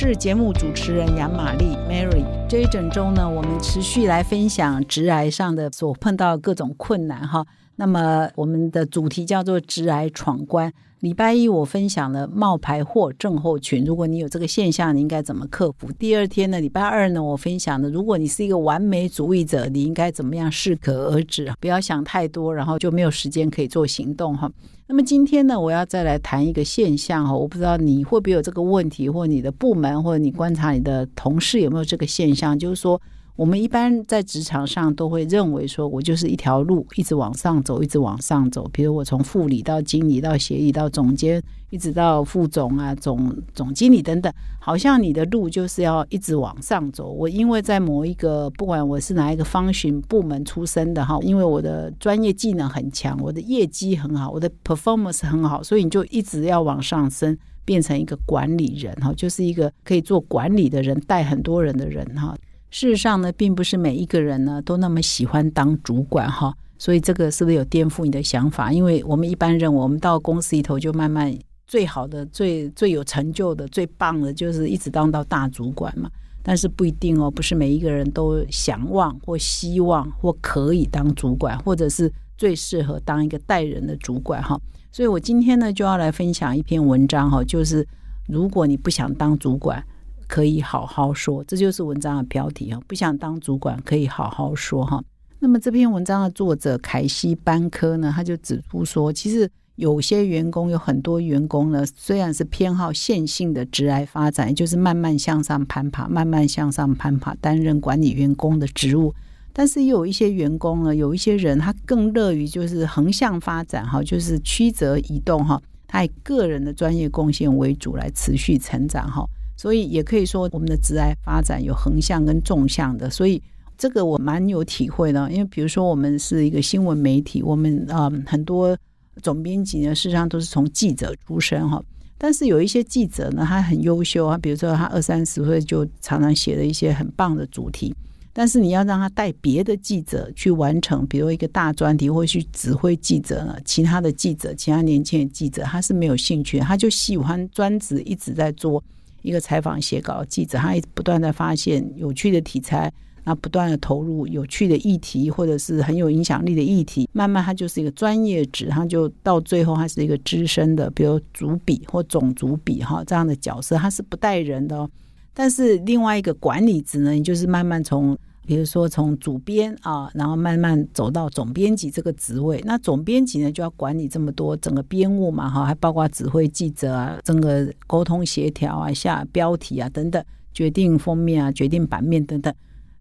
[0.00, 2.24] 是节目主持人杨玛丽 Mary。
[2.48, 7.44] 这一整周呢，我们持续来分享直癌上的所碰到各种困难哈。
[7.74, 10.72] 那么我们的主题叫做直癌闯关。
[11.00, 15.90] 礼拜一我分享了冒牌货症候群，如果你有这个现象，你应该怎么克服？
[15.90, 24.48] 第二天呢，礼拜二呢，我分享了如果你是一个完美主义者，你应该怎么样适可而止，不要想太多，然后就没有时间可以做行动哈。
[24.90, 33.00] 那么今天呢，我要再来谈一个现象哈，我不知道你会不会有这个问题，或你的部门，或者你观察你的同事有没有这个现象，就是说。
[33.38, 38.68] 我们一般在职场上都会认为说，我就是一条路，一直往上走，一直往上走。
[38.72, 47.12] 比如我从副理到经理，到协理，到总监，一直到副总啊，总总经理等等，好像你的路就是要一直往上走。
[47.12, 62.36] 我因为在某一个，不管我是哪一个方寻部门出身的哈，因为我的专业技能很强，我的业绩很好，我的 performance 很好，所以你就一直要往上升，变成一个管理人哈，就是一个可以做管理的人，带很多人的人哈。
[62.70, 68.70] 事实上呢，并不是每一个人呢都那么喜欢当主管哈，所以这个是不是有颠覆你的想法？
[68.70, 71.34] 因为我们一般认为，我们到公司里头就慢慢
[71.66, 76.10] 最好的、最最有成就的、最棒的，就是一直当到大主管嘛。
[76.42, 84.60] 但是不一定哦，不是每一个人都想望或希望或可以当主管，或者是最适合当一个带人的主管哈。
[84.92, 87.86] 所以我今天呢就要来分享一篇文章哈，就是
[88.26, 89.82] 如果你不想当主管。
[90.28, 92.80] 可以好好说，这就是文章的标题哈。
[92.86, 95.02] 不想当主管，可以好好说哈。
[95.40, 109.14] 那么这篇文章的作者凯西班科呢，他就指出说，其实有些员工有很多员工呢，虽然是偏好线性的职来发展，就是慢慢向上攀爬，慢慢向上攀爬，担任管理员工的职务，
[109.52, 119.24] 但是又有一些员工呢，有一些人他更乐于就是横向发展哈，就是曲折移动哈，他以个人的专业贡献为主来持续成长哈。
[119.58, 123.42] 所以也可以说，我们的职业发展有横向跟纵向的，所以
[123.76, 125.28] 这个我蛮有体会的。
[125.32, 128.78] 因为比如说，我们是一个新闻媒体，我们啊很多
[129.20, 131.82] 总编辑呢，事实上都是从记者出身哈。
[132.16, 137.92] 但是有一些记者呢，他很优秀啊，比如说他二三十岁就常常写了一些很棒的主题，
[138.32, 148.80] 但是你要让他带别的记者去完成，比如一个大专题，或去指挥记者呢，其他的记者，其他年轻的记者，他是没有兴趣，他就喜欢专职一直在做。
[149.22, 152.92] 一个采访写稿记者，他不断的发现有趣的题材，
[153.24, 164.76] 那不断的投入有趣的议题，或者是很有影响力的议题，慢慢他就是一个专业职，他就到最后他是一个资深的，比如主笔或总主笔哈这样的角色，他是不带人的。
[164.76, 164.90] 哦。
[165.34, 168.16] 但是另外一个管理职呢，你就是慢慢从。
[168.48, 172.58] 比如说，从主编啊，然后慢慢走到总编辑这个职位。
[172.64, 182.50] 那总编辑呢，就要管理这么多整个编务嘛，哈，还包括指挥记者啊，整个沟通协调啊，下标题啊等等，决定封面啊，决定版面等等。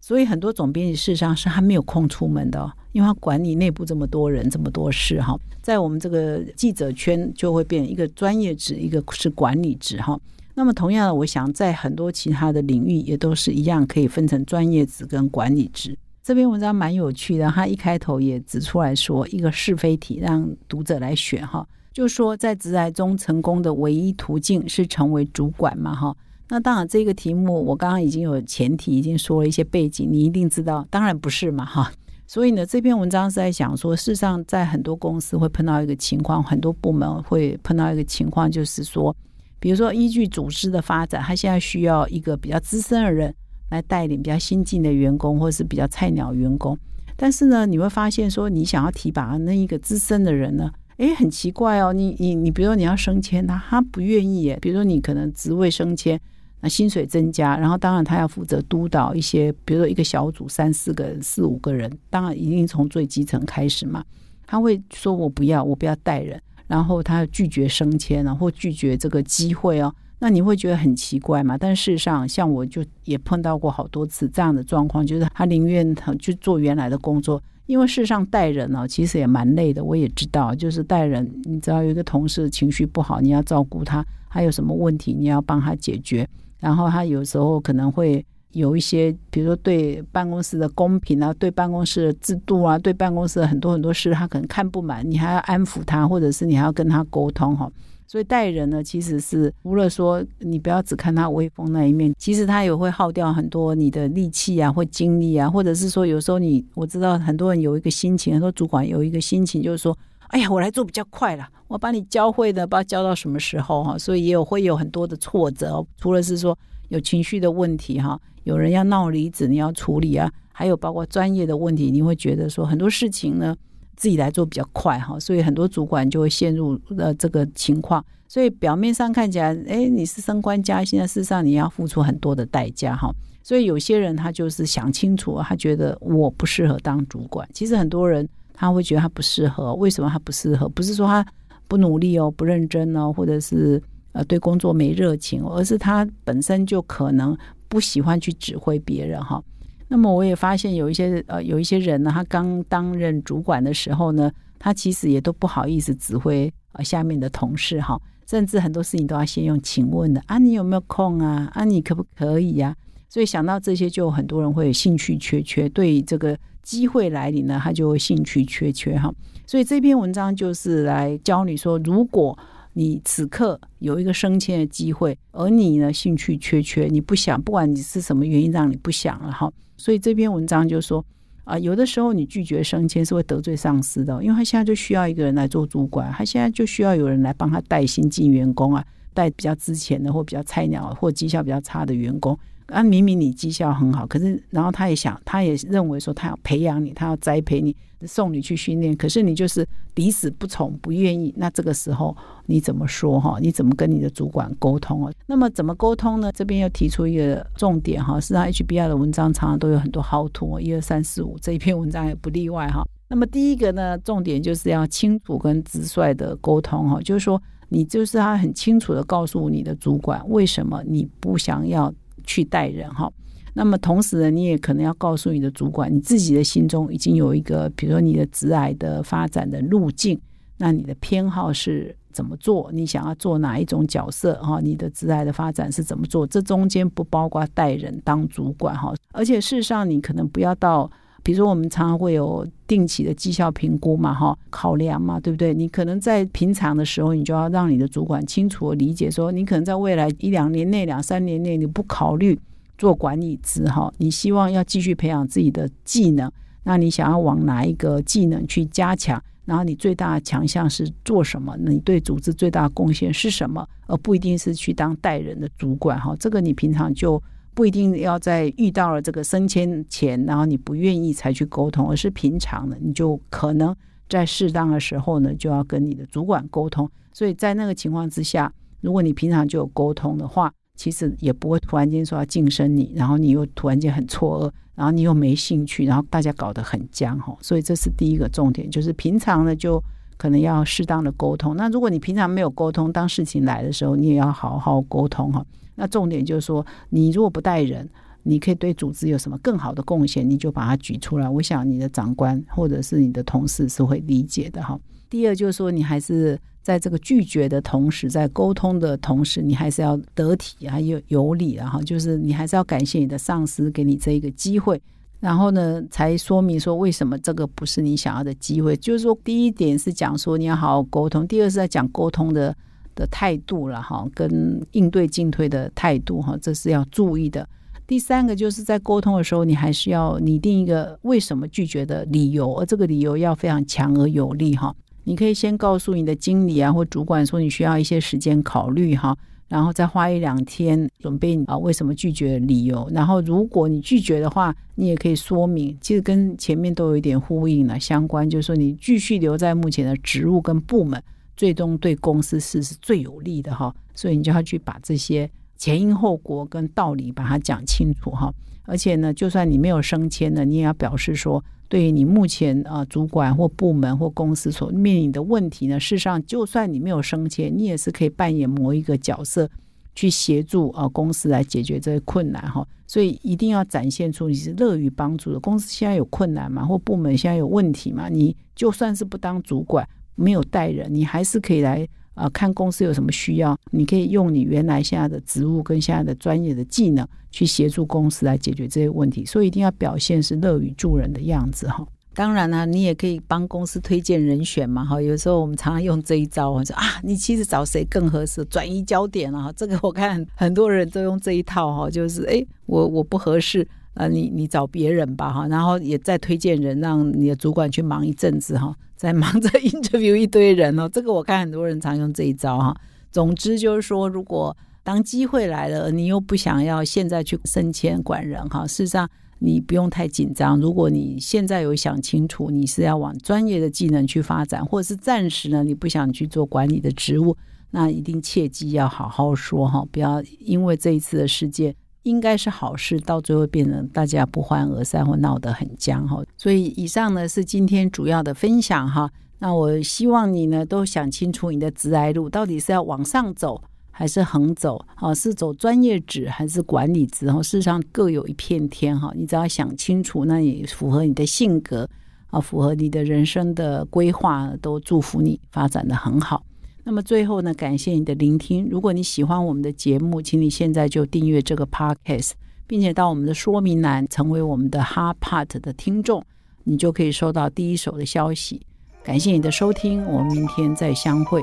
[0.00, 5.38] 所以很多总编辑事实上是还没有空出门的，因为他管理内部这么多人，这么多事哈。
[5.62, 10.18] 在我们这个记者圈，就会变一个专业职，一个是管理职哈。
[10.58, 15.94] 那么，同样的，我想在很多其他的领域也都是一样，可以分成专业职跟管理职。
[16.22, 26.16] 这篇文章蛮有趣的，他一开头也指出来说一个是非题，让读者来选哈，就说在职涯中成功的唯一途径是成为主管嘛哈。
[26.48, 31.92] 那当然，这个题目我刚刚已经有前提，已经说了一些背景，你一定知道，当然不是嘛哈。
[32.26, 39.14] 所以呢，这篇文章是在想说，事实上在很多公司会碰到一个情况，很多部门会碰到一个情况，就是说。
[39.58, 43.34] 比如说，依据组织的发展，他现在需要一个比较资深的人
[43.70, 46.78] 来带领比较新进的员工，或者是比较菜鸟员工。
[47.16, 51.92] 但是呢，你会发现说，你想要提拔那一个资深的人呢，诶，很奇怪哦。
[51.92, 54.58] 你你你，比如说你要升迁他，他不愿意耶。
[54.60, 56.20] 比如说你可能职位升迁，
[56.60, 64.04] 那薪水增加，然后当然他要负责督导一些，比如说一个小组三四个人、四五个人，当然一定从最基层开始嘛。
[64.46, 66.40] 他会说我不要，我不要带人。
[66.66, 71.56] 然后他拒绝升迁啊，或拒绝这个机会哦，那你会觉得很奇怪嘛？
[71.56, 79.84] 但事实上，像我就也碰到过好多次这样的状况，就是他宁愿他去做原来的工作，因为事实上带人呢，其实也蛮累的。
[79.84, 86.28] 我也知道，就是带人，你知道有一个同事情绪不好，你要照顾他，他有什么问题，你要帮他解决，
[86.58, 88.24] 然后他有时候可能会。
[88.52, 97.70] 有一些，比如说对办公室的公平啊，对办公室的制度啊，对办公室的很多很多事，他可能看不满，你还要安抚他，或者是你还要跟他沟通哈。
[98.08, 116.56] 所以待人呢，其实是除了说你不要只看他威风那一面，其实他也会耗掉很多你的力气啊，或精力啊，或者是说有时候你我知道很多人有一个心情，很多主管有一个心情，就是说，哎呀，我来做比较快了，我把你教会的，不知道教到什么时候哈，所以也有会有很多的挫折，除了是说
[116.88, 123.56] 有情绪的问题哈，有人要闹离子你要处理啊，还有包括专业的问题，你会觉得说很多事情呢。
[123.98, 128.04] 自己来做比较快哈，所以很多主管就会陷入了这个情况。
[128.28, 133.10] 所以表面上看起来，哎，你是升官加薪，事实上你要付出很多的代价哈。
[133.42, 137.48] 所以有些人他就是想清楚，他觉得我不适合当主管。
[137.54, 140.68] 其实很多人他会觉得他不适合，为什么他不适合？
[140.68, 141.26] 不是说他
[141.66, 143.82] 不努力哦，不认真哦，或者是
[144.16, 147.36] 呃对工作没热情，而是他本身就可能
[147.68, 149.42] 不喜欢去指挥别人哈。
[149.88, 161.50] 那么我也发现有一些呃有一些人呢，他刚担任主管的时候呢，他其实也都不好意思指挥呃下面的同事哈，甚至很多事情都要先用请问的啊，你有没有空啊？
[161.52, 162.74] 啊，你可不可以呀？
[163.08, 169.12] 所以想到这些，就很多人会兴趣缺缺，对这个机会来临呢，他就会兴趣缺缺哈。
[169.46, 172.36] 所以这篇文章就是来教你说，如果
[172.78, 179.50] 你此刻有一个升迁的机会，而你呢兴趣缺缺，你不想，不管你是什么原因让你不想了哈。
[179.78, 181.02] 所以这篇文章就说
[181.44, 188.84] 啊，有的时候你拒绝升迁是会得罪上司的，因为他现在就需要一个人来做主管，他现在就需要有人来帮他带薪进员工啊，
[189.16, 192.38] 带比较之前的或比较菜鸟或绩效比较差的员工。
[192.66, 199.64] 啊，明明你绩效很好，可是然后他也想，他也认为说他要培养你，他要栽培你，送你去训练，可是你就是
[199.94, 201.32] 抵死不从，不愿意。
[201.36, 202.16] 那这个时候
[202.46, 203.38] 你怎么说哈？
[203.40, 205.12] 你怎么跟你的主管沟通哦？
[205.26, 206.32] 那么怎么沟通呢？
[206.32, 212.82] 这边又提出一个重点哈，是上 HBR 的文章常常都有很多好图，一二三四五这一篇文章也不例外哈。
[213.08, 221.92] 那么第一个呢，重点就是要清楚跟直率的沟通哈，就是说你就是他很清楚的告诉你的主管，为什么你不想要。
[222.28, 223.08] 去带人哈，
[223.54, 230.20] 那么同时呢，你也可能要告诉你的主管，你自己的心中已经有一个，比如说你的职涯的发展的路径，
[230.56, 232.68] 那你的偏好是怎么做？
[232.72, 234.58] 你想要做哪一种角色哈？
[234.60, 236.26] 你的职涯的发展是怎么做？
[236.26, 240.90] 这中间不包括带人当主管哈，而且事实上你可能不要到。
[241.26, 245.52] 比如说，我们常常会有定期的绩效评估嘛，哈，考量嘛，对不对？
[245.52, 252.38] 你可能在平常的时候，你就要让你的主管清楚理解，说你可能在未来一两年内、两三年内，你不考虑
[252.78, 256.30] 做管理职，哈，你希望要继续培养自己的技能，
[256.62, 259.20] 那你想要往哪一个技能去加强？
[259.44, 261.56] 然后你最大的强项是做什么？
[261.58, 263.68] 你对组织最大的贡献是什么？
[263.88, 267.20] 而不一定是去当带人的主管，哈，这个你平常就。
[267.56, 273.74] 不一定要在遇到了这个升迁前，然后你不愿意才去沟通，而是平常的，你就可能
[274.10, 276.86] 在适当的时候呢，就要跟你的主管沟通。
[277.14, 287.34] 所以在那个情况之下，如果你平常就有沟通的话，其实也不会突然间说要晋升你，然后你又突然间很错愕，然后你又没兴趣，然后大家搞得很僵哈。
[287.40, 289.82] 所以这是第一个重点，就是平常呢就
[290.18, 291.56] 可能要适当的沟通。
[291.56, 295.42] 那如果你平常没有沟通，当事情来的时候，你也要好好沟通哈。
[295.76, 297.88] 那重点就是说，你如果不带人，
[298.24, 301.28] 你可以对组织有什么更好的贡献，你就把它举出来。
[301.28, 304.76] 我想你的长官或者是你的同事是会理解的哈。
[305.08, 314.80] 第二就是说，你还是在这个拒绝的同时，在沟通的同时，你还是要得体还有有理，然后就是你还是要感谢你的上司给你这一个机会，
[315.20, 318.76] 然后呢，才说明说为什么这个不是你想要的机会。
[318.76, 322.56] 就是说，第一点是讲说你要好好沟通，第二是在讲沟通的。
[322.96, 327.48] 的态度了哈，跟应对进退的态度哈，这是要注意的。
[327.86, 334.74] 第三个就是在沟通的时候，你还是要拟定一个为什么拒绝的理由，而这个理由要非常强而有力哈。
[335.04, 342.88] 你可以先告诉你的经理啊或主管说你需要一些时间考虑哈，然后再花一两天准备啊为什么拒绝理由。
[342.92, 351.00] 然后如果你拒绝的话，你也可以说明，其实跟前面都有一点呼应了相关，就是说你继续留在目前的职务跟部门。
[351.36, 358.32] 最终对公司是是最有利的哈，所以你就要去把这些前因后果跟道理把它讲清楚哈。
[358.64, 369.48] 而且呢，就算你没有升迁呢，你也要表示说，对于你目前啊主管或部门或公司所面临的问题呢，事实上就算你没有升迁，你也是可以扮演某一个角色
[369.94, 372.66] 去协助啊公司来解决这些困难哈。
[372.88, 375.38] 所以一定要展现出你是乐于帮助的。
[375.38, 379.88] 公司现在有困难嘛，或部门现在有问题嘛，你就算是不当主管。
[380.16, 389.24] 没有带人，你还是可以来啊看公司有什么需要，你可以用你原来现在的职务跟现在的专业的技能去协助公司来解决这些问题。
[389.24, 391.86] 所以一定要表现是乐于助人的样子哈。
[392.14, 394.98] 当然呢，你也可以帮公司推荐人选嘛，哈。
[394.98, 399.52] 有时候我们常常用这一招，我说啊，你其实找谁更合适，转移焦点啊。
[399.54, 405.48] 这个我看很多人都用这一套哈，就是哎，我我不合适啊，你你找别人吧哈。
[405.48, 410.88] 然后也再推荐人，让你的主管去忙一阵子哈，在忙着 interview 一堆人哦。
[410.88, 412.76] 这个我看很多人常用这一招哈。
[413.10, 420.60] 总之就是说，如果当机会来了，你又不想要现在去升迁管人哈，事实上你不用太紧张。
[420.60, 427.36] 如果你现在有想清楚，你是要往专业的技能去发展，或者是暂时呢你不想去做管理的职务，
[427.70, 431.74] 那一定切记要好好说哈，不要因为这一次的事件
[432.06, 436.22] 应该是好事，到最后变成大家不欢而散或闹得很僵哈。
[436.36, 439.10] 所以以上呢是今天主要的分享哈。
[439.40, 443.60] 那我希望你呢，都想清楚你的直来路到底是要往上走
[443.90, 445.12] 还是横走啊？
[445.12, 447.30] 是走专业职还是管理职？
[447.30, 449.12] 哈，事实上各有一片天哈。
[449.16, 451.88] 你只要想清楚，那也符合你的性格
[452.28, 456.44] 啊，符合你的人生的规划，都祝福你发展的很好。
[456.88, 458.68] 那么最后呢，感谢你的聆听。
[458.70, 462.30] 如果你喜欢我们的节目，请你现在就订阅这个 podcast，
[462.64, 466.24] 并且到我们的说明栏成为我们的 Hard Part 的听众，
[466.62, 468.64] 你就可以收到第一手的消息。
[469.02, 471.42] 感谢你的收听，我们明天再相会。